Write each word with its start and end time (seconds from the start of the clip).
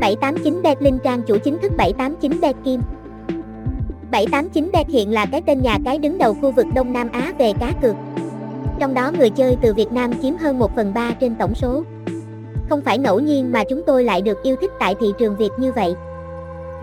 789 0.00 0.62
Bet 0.62 0.82
Linh 0.82 0.98
Trang 1.04 1.22
chủ 1.22 1.36
chính 1.44 1.58
thức 1.58 1.72
789 1.76 2.40
Bet 2.40 2.56
Kim 2.64 2.80
789 4.10 4.70
Bet 4.72 4.88
hiện 4.88 5.12
là 5.12 5.26
cái 5.26 5.42
tên 5.46 5.62
nhà 5.62 5.78
cái 5.84 5.98
đứng 5.98 6.18
đầu 6.18 6.34
khu 6.34 6.52
vực 6.52 6.66
Đông 6.74 6.92
Nam 6.92 7.08
Á 7.12 7.32
về 7.38 7.52
cá 7.60 7.72
cược. 7.82 7.94
Trong 8.78 8.94
đó 8.94 9.12
người 9.18 9.30
chơi 9.30 9.56
từ 9.62 9.74
Việt 9.74 9.92
Nam 9.92 10.10
chiếm 10.22 10.36
hơn 10.36 10.58
1 10.58 10.76
phần 10.76 10.94
3 10.94 11.12
trên 11.20 11.34
tổng 11.34 11.54
số. 11.54 11.82
Không 12.68 12.80
phải 12.80 12.98
ngẫu 12.98 13.20
nhiên 13.20 13.52
mà 13.52 13.64
chúng 13.64 13.82
tôi 13.86 14.04
lại 14.04 14.22
được 14.22 14.42
yêu 14.42 14.56
thích 14.60 14.70
tại 14.78 14.94
thị 15.00 15.06
trường 15.18 15.36
Việt 15.36 15.50
như 15.58 15.72
vậy. 15.72 15.94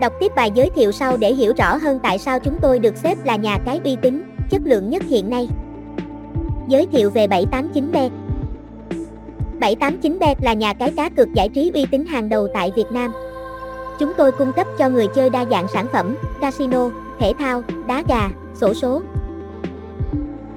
Đọc 0.00 0.12
tiếp 0.20 0.32
bài 0.36 0.50
giới 0.54 0.70
thiệu 0.70 0.92
sau 0.92 1.16
để 1.16 1.34
hiểu 1.34 1.52
rõ 1.58 1.76
hơn 1.76 1.98
tại 2.02 2.18
sao 2.18 2.38
chúng 2.38 2.58
tôi 2.62 2.78
được 2.78 2.96
xếp 2.96 3.18
là 3.24 3.36
nhà 3.36 3.58
cái 3.64 3.80
uy 3.84 3.96
tín, 4.02 4.22
chất 4.50 4.62
lượng 4.64 4.90
nhất 4.90 5.02
hiện 5.02 5.30
nay. 5.30 5.48
Giới 6.68 6.86
thiệu 6.86 7.10
về 7.10 7.26
789bet 7.26 8.10
789bet 9.60 10.34
là 10.40 10.52
nhà 10.52 10.72
cái 10.72 10.90
cá 10.96 11.08
cược 11.08 11.28
giải 11.34 11.48
trí 11.48 11.70
uy 11.74 11.86
tín 11.90 12.06
hàng 12.06 12.28
đầu 12.28 12.48
tại 12.54 12.72
Việt 12.76 12.92
Nam. 12.92 13.12
Chúng 13.98 14.12
tôi 14.16 14.32
cung 14.32 14.52
cấp 14.52 14.66
cho 14.78 14.88
người 14.88 15.06
chơi 15.06 15.30
đa 15.30 15.44
dạng 15.50 15.68
sản 15.68 15.86
phẩm, 15.92 16.16
casino, 16.40 16.90
thể 17.20 17.32
thao, 17.38 17.62
đá 17.86 18.02
gà, 18.08 18.30
sổ 18.60 18.74
số. 18.74 19.02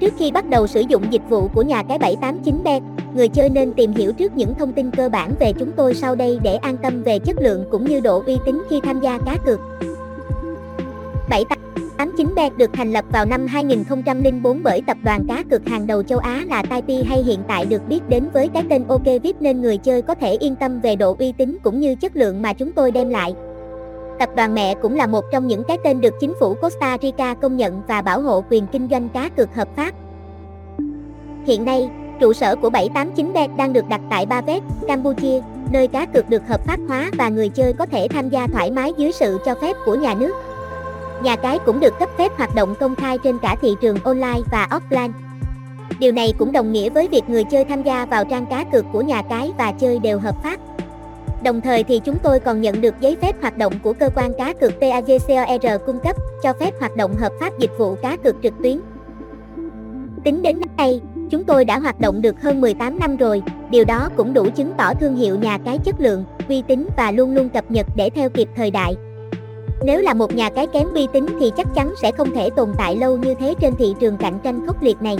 Trước 0.00 0.12
khi 0.18 0.30
bắt 0.30 0.50
đầu 0.50 0.66
sử 0.66 0.80
dụng 0.80 1.02
dịch 1.10 1.22
vụ 1.28 1.48
của 1.48 1.62
nhà 1.62 1.82
cái 1.82 1.98
789bet, 1.98 2.80
người 3.14 3.28
chơi 3.28 3.48
nên 3.50 3.72
tìm 3.72 3.92
hiểu 3.92 4.12
trước 4.12 4.36
những 4.36 4.54
thông 4.54 4.72
tin 4.72 4.90
cơ 4.90 5.08
bản 5.08 5.34
về 5.40 5.52
chúng 5.58 5.72
tôi 5.76 5.94
sau 5.94 6.14
đây 6.14 6.38
để 6.42 6.54
an 6.54 6.76
tâm 6.76 7.02
về 7.02 7.18
chất 7.18 7.36
lượng 7.40 7.64
cũng 7.70 7.84
như 7.84 8.00
độ 8.00 8.22
uy 8.26 8.38
tín 8.44 8.62
khi 8.70 8.80
tham 8.80 9.00
gia 9.00 9.18
cá 9.18 9.36
cược. 9.46 9.60
89bet 12.02 12.50
được 12.56 12.70
thành 12.72 12.92
lập 12.92 13.04
vào 13.12 13.24
năm 13.24 13.46
2004 13.46 14.62
bởi 14.62 14.82
tập 14.86 14.96
đoàn 15.02 15.24
cá 15.28 15.42
cược 15.50 15.68
hàng 15.68 15.86
đầu 15.86 16.02
châu 16.02 16.18
Á 16.18 16.44
là 16.48 16.62
Taipei 16.62 17.04
hay 17.04 17.22
hiện 17.22 17.40
tại 17.48 17.66
được 17.66 17.88
biết 17.88 18.08
đến 18.08 18.28
với 18.32 18.48
cái 18.48 18.62
tên 18.70 18.84
OK 18.88 19.04
VIP 19.22 19.42
nên 19.42 19.62
người 19.62 19.76
chơi 19.76 20.02
có 20.02 20.14
thể 20.14 20.32
yên 20.32 20.56
tâm 20.56 20.80
về 20.80 20.96
độ 20.96 21.16
uy 21.18 21.32
tín 21.32 21.58
cũng 21.62 21.80
như 21.80 21.94
chất 21.94 22.16
lượng 22.16 22.42
mà 22.42 22.52
chúng 22.52 22.72
tôi 22.72 22.90
đem 22.90 23.08
lại. 23.08 23.34
Tập 24.18 24.28
đoàn 24.36 24.54
mẹ 24.54 24.74
cũng 24.82 24.96
là 24.96 25.06
một 25.06 25.24
trong 25.32 25.46
những 25.46 25.64
cái 25.68 25.78
tên 25.84 26.00
được 26.00 26.14
chính 26.20 26.34
phủ 26.40 26.54
Costa 26.54 26.98
Rica 27.02 27.34
công 27.34 27.56
nhận 27.56 27.82
và 27.88 28.02
bảo 28.02 28.20
hộ 28.20 28.44
quyền 28.50 28.66
kinh 28.66 28.88
doanh 28.90 29.08
cá 29.08 29.28
cược 29.28 29.54
hợp 29.54 29.68
pháp. 29.76 29.92
Hiện 31.46 31.64
nay, 31.64 31.90
trụ 32.20 32.32
sở 32.32 32.56
của 32.56 32.70
789bet 32.70 33.56
đang 33.56 33.72
được 33.72 33.88
đặt 33.88 34.00
tại 34.10 34.26
Ba 34.26 34.40
Vét, 34.40 34.62
Campuchia, 34.88 35.40
nơi 35.72 35.88
cá 35.88 36.06
cược 36.06 36.30
được 36.30 36.48
hợp 36.48 36.60
pháp 36.66 36.80
hóa 36.88 37.10
và 37.18 37.28
người 37.28 37.48
chơi 37.48 37.72
có 37.72 37.86
thể 37.86 38.08
tham 38.08 38.28
gia 38.28 38.46
thoải 38.46 38.70
mái 38.70 38.92
dưới 38.96 39.12
sự 39.12 39.38
cho 39.44 39.54
phép 39.54 39.76
của 39.84 39.94
nhà 39.94 40.14
nước. 40.14 40.32
Nhà 41.22 41.36
cái 41.36 41.58
cũng 41.58 41.80
được 41.80 41.98
cấp 41.98 42.08
phép 42.18 42.32
hoạt 42.36 42.54
động 42.54 42.74
công 42.80 42.96
khai 42.96 43.18
trên 43.18 43.38
cả 43.38 43.56
thị 43.62 43.74
trường 43.80 43.96
online 44.04 44.40
và 44.50 44.68
offline. 44.70 45.10
Điều 45.98 46.12
này 46.12 46.34
cũng 46.38 46.52
đồng 46.52 46.72
nghĩa 46.72 46.90
với 46.90 47.08
việc 47.08 47.22
người 47.28 47.44
chơi 47.44 47.64
tham 47.64 47.82
gia 47.82 48.06
vào 48.06 48.24
trang 48.24 48.46
cá 48.46 48.64
cược 48.64 48.84
của 48.92 49.00
nhà 49.00 49.22
cái 49.22 49.52
và 49.58 49.72
chơi 49.72 49.98
đều 49.98 50.18
hợp 50.18 50.42
pháp. 50.42 50.60
Đồng 51.42 51.60
thời 51.60 51.84
thì 51.84 52.00
chúng 52.04 52.18
tôi 52.22 52.40
còn 52.40 52.60
nhận 52.60 52.80
được 52.80 52.94
giấy 53.00 53.16
phép 53.22 53.36
hoạt 53.40 53.58
động 53.58 53.72
của 53.82 53.92
cơ 53.92 54.08
quan 54.14 54.32
cá 54.38 54.52
cược 54.52 54.72
PAGCOR 54.80 55.86
cung 55.86 56.00
cấp, 56.00 56.16
cho 56.42 56.52
phép 56.60 56.70
hoạt 56.80 56.96
động 56.96 57.14
hợp 57.14 57.32
pháp 57.40 57.58
dịch 57.58 57.70
vụ 57.78 57.94
cá 57.94 58.16
cược 58.16 58.36
trực 58.42 58.54
tuyến. 58.62 58.80
Tính 60.24 60.42
đến 60.42 60.60
nay, 60.76 61.00
chúng 61.30 61.44
tôi 61.44 61.64
đã 61.64 61.78
hoạt 61.78 62.00
động 62.00 62.22
được 62.22 62.42
hơn 62.42 62.60
18 62.60 62.98
năm 62.98 63.16
rồi, 63.16 63.42
điều 63.70 63.84
đó 63.84 64.08
cũng 64.16 64.34
đủ 64.34 64.46
chứng 64.56 64.72
tỏ 64.78 64.94
thương 64.94 65.16
hiệu 65.16 65.36
nhà 65.36 65.58
cái 65.64 65.78
chất 65.78 66.00
lượng, 66.00 66.24
uy 66.48 66.62
tín 66.62 66.88
và 66.96 67.10
luôn 67.10 67.34
luôn 67.34 67.48
cập 67.48 67.70
nhật 67.70 67.86
để 67.96 68.10
theo 68.10 68.30
kịp 68.30 68.48
thời 68.56 68.70
đại. 68.70 68.96
Nếu 69.84 70.00
là 70.00 70.14
một 70.14 70.34
nhà 70.34 70.50
cái 70.50 70.66
kém 70.66 70.86
uy 70.94 71.06
tín 71.12 71.26
thì 71.40 71.52
chắc 71.56 71.66
chắn 71.74 71.94
sẽ 72.02 72.12
không 72.12 72.30
thể 72.34 72.50
tồn 72.50 72.72
tại 72.78 72.96
lâu 72.96 73.16
như 73.16 73.34
thế 73.34 73.54
trên 73.60 73.74
thị 73.76 73.94
trường 74.00 74.16
cạnh 74.16 74.38
tranh 74.42 74.66
khốc 74.66 74.82
liệt 74.82 75.02
này. 75.02 75.16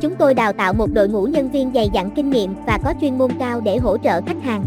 Chúng 0.00 0.14
tôi 0.16 0.34
đào 0.34 0.52
tạo 0.52 0.72
một 0.72 0.86
đội 0.92 1.08
ngũ 1.08 1.26
nhân 1.26 1.50
viên 1.50 1.70
dày 1.74 1.90
dặn 1.92 2.10
kinh 2.10 2.30
nghiệm 2.30 2.54
và 2.66 2.78
có 2.84 2.94
chuyên 3.00 3.18
môn 3.18 3.30
cao 3.38 3.60
để 3.60 3.76
hỗ 3.76 3.98
trợ 3.98 4.20
khách 4.26 4.42
hàng. 4.42 4.64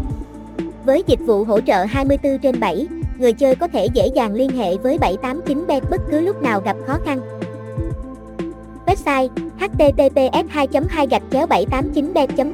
Với 0.84 1.02
dịch 1.06 1.20
vụ 1.26 1.44
hỗ 1.44 1.60
trợ 1.60 1.84
24 1.84 2.38
trên 2.38 2.60
7, 2.60 2.86
người 3.18 3.32
chơi 3.32 3.54
có 3.54 3.68
thể 3.68 3.86
dễ 3.94 4.06
dàng 4.06 4.34
liên 4.34 4.50
hệ 4.50 4.76
với 4.76 4.98
789bet 4.98 5.80
bất 5.90 6.00
cứ 6.10 6.20
lúc 6.20 6.42
nào 6.42 6.60
gặp 6.60 6.76
khó 6.86 6.98
khăn. 7.04 7.20
Website 8.86 9.28
https 9.58 10.48
2 10.48 10.68
2 10.88 11.06
gạch 11.06 11.22
chéo 11.32 11.46
789 11.46 12.12
bet 12.14 12.30
kim 12.36 12.52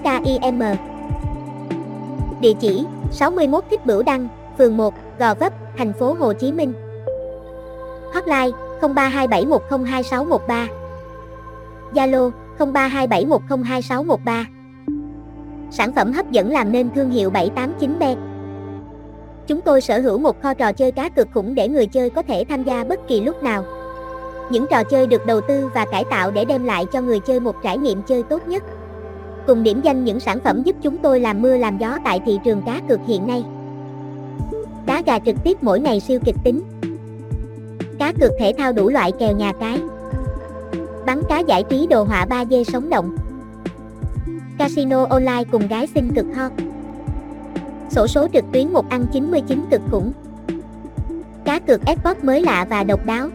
Địa 2.40 2.52
chỉ 2.60 2.84
61 3.12 3.64
Thích 3.70 3.86
Bửu 3.86 4.02
Đăng, 4.02 4.28
phường 4.58 4.76
1, 4.76 4.94
Gò 5.18 5.34
Vấp, 5.34 5.52
thành 5.76 5.92
phố 5.92 6.16
Hồ 6.18 6.32
Chí 6.32 6.52
Minh. 6.52 6.72
Hotline 8.14 8.50
0327102613. 8.80 10.66
Zalo 11.94 12.30
0327102613. 12.58 14.44
Sản 15.70 15.92
phẩm 15.92 16.12
hấp 16.12 16.30
dẫn 16.30 16.50
làm 16.52 16.72
nên 16.72 16.90
thương 16.94 17.10
hiệu 17.10 17.30
789bet. 17.30 18.16
Chúng 19.46 19.60
tôi 19.60 19.80
sở 19.80 20.00
hữu 20.00 20.18
một 20.18 20.42
kho 20.42 20.54
trò 20.54 20.72
chơi 20.72 20.92
cá 20.92 21.08
cược 21.08 21.28
khủng 21.34 21.54
để 21.54 21.68
người 21.68 21.86
chơi 21.86 22.10
có 22.10 22.22
thể 22.22 22.44
tham 22.48 22.62
gia 22.62 22.84
bất 22.84 23.08
kỳ 23.08 23.20
lúc 23.20 23.42
nào. 23.42 23.64
Những 24.50 24.66
trò 24.70 24.82
chơi 24.84 25.06
được 25.06 25.26
đầu 25.26 25.40
tư 25.40 25.70
và 25.74 25.84
cải 25.84 26.04
tạo 26.10 26.30
để 26.30 26.44
đem 26.44 26.64
lại 26.64 26.86
cho 26.92 27.00
người 27.00 27.20
chơi 27.20 27.40
một 27.40 27.56
trải 27.62 27.78
nghiệm 27.78 28.02
chơi 28.02 28.22
tốt 28.22 28.48
nhất. 28.48 28.62
Cùng 29.46 29.62
điểm 29.62 29.80
danh 29.80 30.04
những 30.04 30.20
sản 30.20 30.38
phẩm 30.44 30.62
giúp 30.62 30.76
chúng 30.82 30.98
tôi 30.98 31.20
làm 31.20 31.42
mưa 31.42 31.56
làm 31.56 31.78
gió 31.78 31.98
tại 32.04 32.20
thị 32.26 32.38
trường 32.44 32.62
cá 32.66 32.80
cược 32.88 33.00
hiện 33.06 33.26
nay. 33.26 33.44
Đá 34.86 35.02
gà 35.06 35.18
trực 35.18 35.36
tiếp 35.44 35.56
mỗi 35.62 35.80
ngày 35.80 36.00
siêu 36.00 36.20
kịch 36.24 36.36
tính. 36.44 36.62
Cá 37.98 38.12
cược 38.12 38.30
thể 38.38 38.52
thao 38.58 38.72
đủ 38.72 38.88
loại 38.88 39.12
kèo 39.12 39.36
nhà 39.36 39.52
cái. 39.60 39.80
Bắn 41.06 41.22
cá 41.28 41.38
giải 41.38 41.64
trí 41.70 41.86
đồ 41.86 42.02
họa 42.02 42.26
3D 42.30 42.64
sống 42.64 42.90
động. 42.90 43.16
Casino 44.58 45.06
online 45.10 45.44
cùng 45.50 45.68
gái 45.68 45.86
xinh 45.94 46.14
cực 46.14 46.26
hot. 46.36 46.52
Sổ 47.90 48.06
số 48.06 48.28
trực 48.32 48.44
tuyến 48.52 48.72
một 48.72 48.88
ăn 48.88 49.06
99 49.12 49.64
cực 49.70 49.80
khủng. 49.90 50.12
Cá 51.44 51.58
cược 51.58 51.80
Xbox 51.86 52.16
mới 52.22 52.42
lạ 52.42 52.66
và 52.70 52.84
độc 52.84 53.06
đáo. 53.06 53.28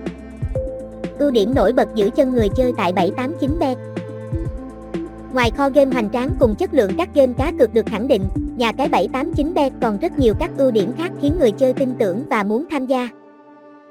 Ưu 1.19 1.31
điểm 1.31 1.55
nổi 1.55 1.73
bật 1.73 1.95
giữ 1.95 2.09
chân 2.15 2.33
người 2.33 2.49
chơi 2.49 2.73
tại 2.77 2.93
789bet. 2.93 3.90
Ngoài 5.33 5.51
kho 5.57 5.69
game 5.69 5.91
hoành 5.93 6.09
tráng 6.13 6.29
cùng 6.39 6.55
chất 6.55 6.73
lượng 6.73 6.91
các 6.97 7.09
game 7.15 7.33
cá 7.37 7.51
cược 7.59 7.73
được 7.73 7.85
khẳng 7.85 8.07
định, 8.07 8.21
nhà 8.57 8.71
cái 8.71 8.89
789bet 8.89 9.69
còn 9.81 9.97
rất 9.99 10.19
nhiều 10.19 10.33
các 10.39 10.51
ưu 10.57 10.71
điểm 10.71 10.91
khác 10.97 11.11
khiến 11.21 11.33
người 11.39 11.51
chơi 11.51 11.73
tin 11.73 11.93
tưởng 11.99 12.23
và 12.29 12.43
muốn 12.43 12.65
tham 12.71 12.85
gia. 12.85 13.09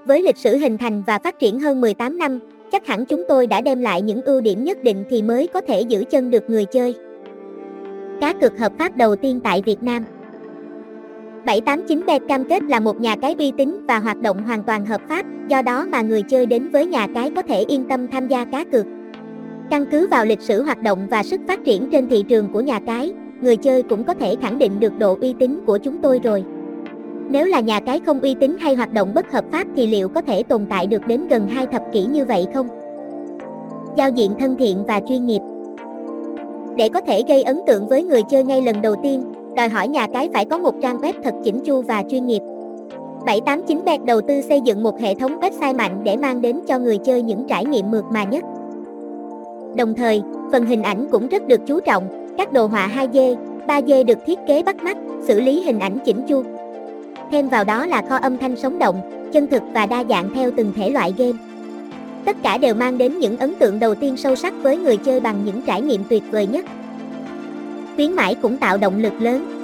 Với 0.04 0.22
lịch 0.22 0.36
sử 0.36 0.56
hình 0.56 0.78
thành 0.78 1.02
và 1.06 1.18
phát 1.18 1.38
triển 1.38 1.60
hơn 1.60 1.80
18 1.80 2.18
năm, 2.18 2.38
chắc 2.72 2.86
hẳn 2.86 3.04
chúng 3.04 3.22
tôi 3.28 3.46
đã 3.46 3.60
đem 3.60 3.80
lại 3.80 4.02
những 4.02 4.22
ưu 4.22 4.40
điểm 4.40 4.64
nhất 4.64 4.82
định 4.82 5.04
thì 5.10 5.22
mới 5.22 5.46
có 5.46 5.60
thể 5.60 5.80
giữ 5.80 6.04
chân 6.10 6.30
được 6.30 6.50
người 6.50 6.64
chơi. 6.64 6.94
Cá 8.20 8.32
cược 8.32 8.58
hợp 8.58 8.72
pháp 8.78 8.96
đầu 8.96 9.16
tiên 9.16 9.40
tại 9.44 9.62
Việt 9.66 9.82
Nam 9.82 10.04
789bet 11.44 12.20
cam 12.28 12.44
kết 12.48 12.62
là 12.62 12.80
một 12.80 13.00
nhà 13.00 13.16
cái 13.16 13.34
uy 13.38 13.52
tín 13.56 13.86
và 13.88 13.98
hoạt 13.98 14.20
động 14.20 14.42
hoàn 14.42 14.62
toàn 14.62 14.86
hợp 14.86 15.00
pháp, 15.08 15.26
do 15.48 15.62
đó 15.62 15.86
mà 15.86 16.02
người 16.02 16.22
chơi 16.22 16.46
đến 16.46 16.70
với 16.70 16.86
nhà 16.86 17.06
cái 17.14 17.30
có 17.36 17.42
thể 17.42 17.64
yên 17.68 17.84
tâm 17.88 18.06
tham 18.08 18.28
gia 18.28 18.44
cá 18.44 18.64
cược. 18.64 18.86
Căn 19.70 19.86
cứ 19.90 20.06
vào 20.06 20.24
lịch 20.24 20.40
sử 20.40 20.62
hoạt 20.62 20.82
động 20.82 21.06
và 21.10 21.22
sức 21.22 21.40
phát 21.48 21.64
triển 21.64 21.90
trên 21.92 22.08
thị 22.08 22.24
trường 22.28 22.52
của 22.52 22.60
nhà 22.60 22.80
cái, 22.86 23.12
người 23.40 23.56
chơi 23.56 23.82
cũng 23.82 24.04
có 24.04 24.14
thể 24.14 24.36
khẳng 24.40 24.58
định 24.58 24.80
được 24.80 24.98
độ 24.98 25.18
uy 25.20 25.34
tín 25.38 25.60
của 25.66 25.78
chúng 25.78 25.98
tôi 25.98 26.20
rồi. 26.24 26.44
Nếu 27.30 27.46
là 27.46 27.60
nhà 27.60 27.80
cái 27.80 28.00
không 28.00 28.20
uy 28.20 28.34
tín 28.34 28.56
hay 28.60 28.74
hoạt 28.74 28.92
động 28.92 29.14
bất 29.14 29.32
hợp 29.32 29.44
pháp 29.52 29.66
thì 29.76 29.86
liệu 29.86 30.08
có 30.08 30.22
thể 30.22 30.42
tồn 30.42 30.66
tại 30.70 30.86
được 30.86 31.06
đến 31.06 31.28
gần 31.28 31.48
2 31.48 31.66
thập 31.66 31.82
kỷ 31.92 32.04
như 32.04 32.24
vậy 32.24 32.46
không? 32.54 32.68
Giao 33.96 34.10
diện 34.10 34.30
thân 34.38 34.56
thiện 34.56 34.84
và 34.86 35.00
chuyên 35.08 35.26
nghiệp 35.26 35.40
Để 36.76 36.88
có 36.88 37.00
thể 37.00 37.22
gây 37.28 37.42
ấn 37.42 37.60
tượng 37.66 37.88
với 37.88 38.04
người 38.04 38.22
chơi 38.30 38.44
ngay 38.44 38.62
lần 38.62 38.82
đầu 38.82 38.96
tiên, 39.02 39.22
đòi 39.56 39.68
hỏi 39.68 39.88
nhà 39.88 40.06
cái 40.12 40.28
phải 40.32 40.44
có 40.44 40.58
một 40.58 40.74
trang 40.82 41.00
web 41.00 41.12
thật 41.24 41.34
chỉnh 41.44 41.60
chu 41.64 41.82
và 41.82 42.02
chuyên 42.10 42.26
nghiệp. 42.26 42.42
789bet 43.26 44.04
đầu 44.04 44.20
tư 44.20 44.40
xây 44.40 44.60
dựng 44.60 44.82
một 44.82 45.00
hệ 45.00 45.14
thống 45.14 45.40
website 45.40 45.76
mạnh 45.76 46.00
để 46.04 46.16
mang 46.16 46.42
đến 46.42 46.60
cho 46.66 46.78
người 46.78 46.98
chơi 46.98 47.22
những 47.22 47.44
trải 47.48 47.64
nghiệm 47.64 47.90
mượt 47.90 48.04
mà 48.12 48.24
nhất. 48.24 48.44
Đồng 49.76 49.94
thời, 49.94 50.22
phần 50.52 50.66
hình 50.66 50.82
ảnh 50.82 51.06
cũng 51.10 51.28
rất 51.28 51.48
được 51.48 51.60
chú 51.66 51.80
trọng, 51.80 52.34
các 52.38 52.52
đồ 52.52 52.66
họa 52.66 52.90
2D, 52.96 53.36
3D 53.66 54.04
được 54.04 54.18
thiết 54.26 54.38
kế 54.48 54.62
bắt 54.62 54.76
mắt, 54.82 54.96
xử 55.22 55.40
lý 55.40 55.62
hình 55.62 55.78
ảnh 55.78 55.98
chỉnh 56.04 56.22
chu. 56.28 56.42
Thêm 57.30 57.48
vào 57.48 57.64
đó 57.64 57.86
là 57.86 58.02
kho 58.08 58.16
âm 58.16 58.38
thanh 58.38 58.56
sống 58.56 58.78
động, 58.78 59.00
chân 59.32 59.46
thực 59.46 59.62
và 59.74 59.86
đa 59.86 60.04
dạng 60.04 60.30
theo 60.34 60.50
từng 60.56 60.72
thể 60.76 60.90
loại 60.90 61.14
game. 61.18 61.38
Tất 62.24 62.36
cả 62.42 62.58
đều 62.58 62.74
mang 62.74 62.98
đến 62.98 63.18
những 63.18 63.38
ấn 63.38 63.54
tượng 63.54 63.78
đầu 63.78 63.94
tiên 63.94 64.16
sâu 64.16 64.36
sắc 64.36 64.54
với 64.62 64.76
người 64.76 64.96
chơi 64.96 65.20
bằng 65.20 65.36
những 65.44 65.62
trải 65.62 65.82
nghiệm 65.82 66.02
tuyệt 66.08 66.22
vời 66.30 66.46
nhất. 66.46 66.64
Khuyến 67.96 68.12
mãi 68.12 68.36
cũng 68.42 68.56
tạo 68.56 68.76
động 68.76 69.02
lực 69.02 69.12
lớn. 69.20 69.62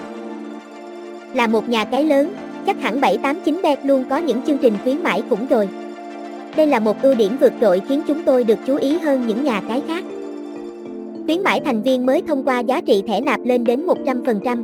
Là 1.34 1.46
một 1.46 1.68
nhà 1.68 1.84
cái 1.84 2.04
lớn, 2.04 2.32
chắc 2.66 2.80
hẳn 2.80 3.00
789bet 3.00 3.76
luôn 3.82 4.04
có 4.10 4.16
những 4.16 4.42
chương 4.46 4.58
trình 4.58 4.74
khuyến 4.82 5.02
mãi 5.02 5.22
cũng 5.30 5.46
rồi. 5.46 5.68
Đây 6.56 6.66
là 6.66 6.78
một 6.78 7.02
ưu 7.02 7.14
điểm 7.14 7.36
vượt 7.40 7.52
trội 7.60 7.80
khiến 7.88 8.02
chúng 8.06 8.22
tôi 8.26 8.44
được 8.44 8.58
chú 8.66 8.76
ý 8.76 8.98
hơn 8.98 9.26
những 9.26 9.44
nhà 9.44 9.62
cái 9.68 9.82
khác. 9.88 10.04
Khuyến 11.26 11.42
mãi 11.42 11.60
thành 11.64 11.82
viên 11.82 12.06
mới 12.06 12.22
thông 12.26 12.44
qua 12.44 12.60
giá 12.60 12.80
trị 12.80 13.02
thẻ 13.06 13.20
nạp 13.20 13.40
lên 13.44 13.64
đến 13.64 13.86
100%. 13.86 14.62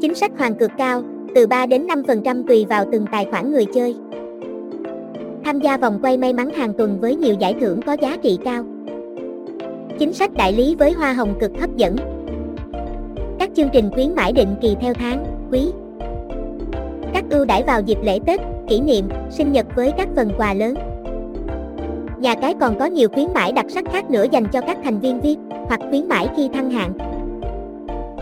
Chính 0.00 0.14
sách 0.14 0.32
hoàn 0.38 0.54
cực 0.54 0.70
cao, 0.78 1.02
từ 1.34 1.46
3 1.46 1.66
đến 1.66 1.86
5% 1.86 2.46
tùy 2.46 2.66
vào 2.68 2.84
từng 2.92 3.06
tài 3.12 3.26
khoản 3.30 3.52
người 3.52 3.66
chơi. 3.74 3.96
Tham 5.44 5.60
gia 5.60 5.76
vòng 5.76 5.98
quay 6.02 6.16
may 6.16 6.32
mắn 6.32 6.50
hàng 6.50 6.72
tuần 6.78 6.98
với 7.00 7.16
nhiều 7.16 7.34
giải 7.34 7.54
thưởng 7.60 7.80
có 7.82 7.96
giá 8.02 8.16
trị 8.22 8.38
cao. 8.44 8.64
Chính 9.98 10.12
sách 10.12 10.34
đại 10.34 10.52
lý 10.52 10.74
với 10.74 10.92
hoa 10.92 11.12
hồng 11.12 11.34
cực 11.40 11.52
hấp 11.60 11.76
dẫn. 11.76 11.96
Các 13.38 13.50
chương 13.54 13.68
trình 13.72 13.90
khuyến 13.90 14.14
mãi 14.14 14.32
định 14.32 14.54
kỳ 14.62 14.76
theo 14.80 14.94
tháng, 14.94 15.24
quý. 15.50 15.70
Các 17.14 17.24
ưu 17.30 17.44
đãi 17.44 17.62
vào 17.62 17.80
dịp 17.80 17.98
lễ 18.02 18.18
Tết, 18.26 18.40
kỷ 18.68 18.80
niệm, 18.80 19.08
sinh 19.30 19.52
nhật 19.52 19.66
với 19.74 19.92
các 19.96 20.08
phần 20.16 20.30
quà 20.38 20.54
lớn. 20.54 20.74
Nhà 22.18 22.34
cái 22.34 22.54
còn 22.60 22.78
có 22.78 22.84
nhiều 22.86 23.08
khuyến 23.08 23.26
mãi 23.34 23.52
đặc 23.52 23.66
sắc 23.68 23.84
khác 23.92 24.10
nữa 24.10 24.24
dành 24.30 24.44
cho 24.52 24.60
các 24.60 24.78
thành 24.84 25.00
viên 25.00 25.20
VIP 25.20 25.38
hoặc 25.68 25.80
khuyến 25.90 26.08
mãi 26.08 26.28
khi 26.36 26.48
thăng 26.54 26.70
hạng. 26.70 26.92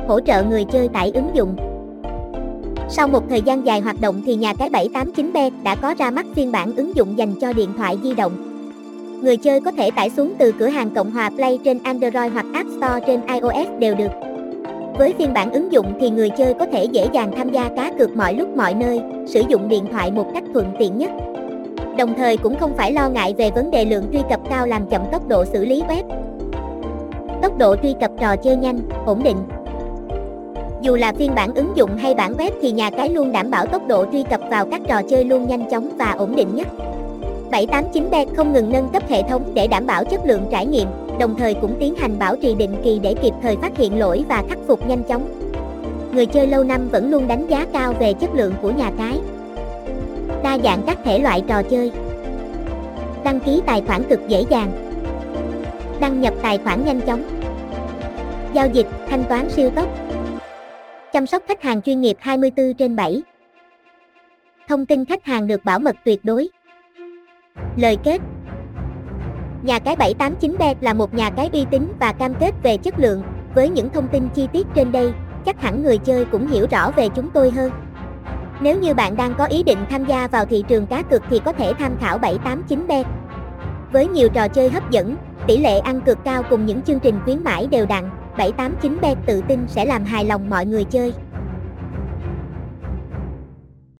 Hỗ 0.08 0.20
trợ 0.20 0.42
người 0.42 0.64
chơi 0.64 0.88
tải 0.88 1.10
ứng 1.14 1.30
dụng. 1.34 1.56
Sau 2.88 3.08
một 3.08 3.28
thời 3.28 3.42
gian 3.42 3.66
dài 3.66 3.80
hoạt 3.80 4.00
động 4.00 4.22
thì 4.26 4.34
nhà 4.34 4.54
cái 4.54 4.70
789B 4.70 5.50
đã 5.64 5.74
có 5.74 5.94
ra 5.98 6.10
mắt 6.10 6.26
phiên 6.34 6.52
bản 6.52 6.76
ứng 6.76 6.96
dụng 6.96 7.18
dành 7.18 7.34
cho 7.40 7.52
điện 7.52 7.68
thoại 7.76 7.98
di 8.02 8.14
động. 8.14 8.32
Người 9.22 9.36
chơi 9.36 9.60
có 9.60 9.72
thể 9.72 9.90
tải 9.90 10.10
xuống 10.10 10.34
từ 10.38 10.52
cửa 10.52 10.68
hàng 10.68 10.90
Cộng 10.90 11.10
hòa 11.10 11.30
Play 11.30 11.58
trên 11.64 11.78
Android 11.82 12.32
hoặc 12.32 12.46
App 12.52 12.70
Store 12.76 13.00
trên 13.06 13.20
iOS 13.26 13.68
đều 13.78 13.94
được. 13.94 14.29
Với 15.00 15.14
phiên 15.18 15.32
bản 15.32 15.52
ứng 15.52 15.72
dụng 15.72 15.92
thì 16.00 16.10
người 16.10 16.30
chơi 16.30 16.54
có 16.54 16.66
thể 16.72 16.84
dễ 16.84 17.06
dàng 17.12 17.32
tham 17.36 17.48
gia 17.48 17.68
cá 17.76 17.92
cược 17.98 18.16
mọi 18.16 18.34
lúc 18.34 18.48
mọi 18.56 18.74
nơi, 18.74 19.00
sử 19.26 19.42
dụng 19.48 19.68
điện 19.68 19.84
thoại 19.92 20.10
một 20.10 20.26
cách 20.34 20.44
thuận 20.52 20.66
tiện 20.78 20.98
nhất. 20.98 21.10
Đồng 21.98 22.14
thời 22.14 22.36
cũng 22.36 22.58
không 22.60 22.76
phải 22.76 22.92
lo 22.92 23.08
ngại 23.08 23.34
về 23.38 23.50
vấn 23.50 23.70
đề 23.70 23.84
lượng 23.84 24.04
truy 24.12 24.20
cập 24.30 24.40
cao 24.50 24.66
làm 24.66 24.86
chậm 24.86 25.02
tốc 25.12 25.28
độ 25.28 25.44
xử 25.44 25.64
lý 25.64 25.82
web. 25.82 26.02
Tốc 27.42 27.58
độ 27.58 27.76
truy 27.82 27.94
cập 28.00 28.10
trò 28.20 28.36
chơi 28.36 28.56
nhanh, 28.56 28.80
ổn 29.06 29.22
định. 29.22 29.36
Dù 30.80 30.96
là 30.96 31.12
phiên 31.12 31.34
bản 31.34 31.54
ứng 31.54 31.72
dụng 31.74 31.96
hay 31.96 32.14
bản 32.14 32.32
web 32.32 32.50
thì 32.62 32.72
nhà 32.72 32.90
cái 32.90 33.08
luôn 33.08 33.32
đảm 33.32 33.50
bảo 33.50 33.66
tốc 33.66 33.88
độ 33.88 34.04
truy 34.12 34.22
cập 34.22 34.40
vào 34.50 34.66
các 34.66 34.80
trò 34.88 35.02
chơi 35.10 35.24
luôn 35.24 35.48
nhanh 35.48 35.70
chóng 35.70 35.88
và 35.98 36.12
ổn 36.12 36.36
định 36.36 36.54
nhất. 36.54 36.68
789bet 37.50 38.26
không 38.36 38.52
ngừng 38.52 38.72
nâng 38.72 38.88
cấp 38.88 39.02
hệ 39.08 39.22
thống 39.22 39.42
để 39.54 39.66
đảm 39.66 39.86
bảo 39.86 40.04
chất 40.04 40.20
lượng 40.24 40.42
trải 40.50 40.66
nghiệm, 40.66 40.88
đồng 41.20 41.36
thời 41.36 41.54
cũng 41.54 41.76
tiến 41.80 41.94
hành 41.94 42.18
bảo 42.18 42.36
trì 42.36 42.54
định 42.54 42.76
kỳ 42.84 42.98
để 43.02 43.14
kịp 43.22 43.32
thời 43.42 43.56
phát 43.56 43.76
hiện 43.76 43.98
lỗi 43.98 44.24
và 44.28 44.44
khắc 44.48 44.58
phục 44.66 44.88
nhanh 44.88 45.02
chóng. 45.02 45.28
Người 46.14 46.26
chơi 46.26 46.46
lâu 46.46 46.64
năm 46.64 46.88
vẫn 46.88 47.10
luôn 47.10 47.28
đánh 47.28 47.46
giá 47.46 47.66
cao 47.72 47.94
về 48.00 48.12
chất 48.12 48.30
lượng 48.34 48.54
của 48.62 48.70
nhà 48.70 48.90
cái. 48.98 49.20
Đa 50.42 50.58
dạng 50.58 50.82
các 50.86 50.98
thể 51.04 51.18
loại 51.18 51.42
trò 51.48 51.62
chơi. 51.62 51.92
Đăng 53.24 53.40
ký 53.40 53.62
tài 53.66 53.82
khoản 53.86 54.02
cực 54.02 54.20
dễ 54.28 54.44
dàng. 54.50 54.72
Đăng 56.00 56.20
nhập 56.20 56.34
tài 56.42 56.58
khoản 56.58 56.84
nhanh 56.84 57.00
chóng. 57.00 57.22
Giao 58.52 58.68
dịch, 58.68 58.86
thanh 59.08 59.24
toán 59.24 59.50
siêu 59.50 59.70
tốc. 59.70 59.88
Chăm 61.12 61.26
sóc 61.26 61.42
khách 61.48 61.62
hàng 61.62 61.82
chuyên 61.82 62.00
nghiệp 62.00 62.16
24 62.20 62.74
trên 62.74 62.96
7. 62.96 63.22
Thông 64.68 64.86
tin 64.86 65.04
khách 65.04 65.24
hàng 65.24 65.46
được 65.46 65.64
bảo 65.64 65.78
mật 65.78 65.96
tuyệt 66.04 66.24
đối. 66.24 66.48
Lời 67.76 67.96
kết 68.04 68.20
Nhà 69.62 69.78
cái 69.78 69.96
789B 69.96 70.74
là 70.80 70.92
một 70.92 71.14
nhà 71.14 71.30
cái 71.30 71.50
uy 71.52 71.66
tín 71.70 71.92
và 72.00 72.12
cam 72.12 72.34
kết 72.34 72.54
về 72.62 72.76
chất 72.76 72.98
lượng, 72.98 73.22
với 73.54 73.68
những 73.68 73.90
thông 73.90 74.08
tin 74.08 74.28
chi 74.28 74.48
tiết 74.52 74.66
trên 74.74 74.92
đây, 74.92 75.12
chắc 75.44 75.62
hẳn 75.62 75.82
người 75.82 75.98
chơi 75.98 76.24
cũng 76.24 76.46
hiểu 76.46 76.66
rõ 76.70 76.90
về 76.90 77.08
chúng 77.08 77.30
tôi 77.30 77.50
hơn. 77.50 77.70
Nếu 78.60 78.78
như 78.78 78.94
bạn 78.94 79.16
đang 79.16 79.34
có 79.34 79.44
ý 79.44 79.62
định 79.62 79.78
tham 79.90 80.04
gia 80.04 80.26
vào 80.26 80.44
thị 80.44 80.64
trường 80.68 80.86
cá 80.86 81.02
cược 81.02 81.22
thì 81.30 81.40
có 81.44 81.52
thể 81.52 81.72
tham 81.78 81.96
khảo 82.00 82.18
789bet. 82.18 83.04
Với 83.92 84.08
nhiều 84.08 84.28
trò 84.28 84.48
chơi 84.48 84.70
hấp 84.70 84.90
dẫn, 84.90 85.16
tỷ 85.46 85.56
lệ 85.56 85.78
ăn 85.78 86.00
cược 86.00 86.24
cao 86.24 86.42
cùng 86.50 86.66
những 86.66 86.82
chương 86.82 87.00
trình 87.00 87.20
khuyến 87.24 87.44
mãi 87.44 87.66
đều 87.66 87.86
đặn, 87.86 88.10
789bet 88.36 89.14
tự 89.26 89.42
tin 89.48 89.64
sẽ 89.68 89.84
làm 89.84 90.04
hài 90.04 90.24
lòng 90.24 90.50
mọi 90.50 90.66
người 90.66 90.84
chơi. 90.84 91.12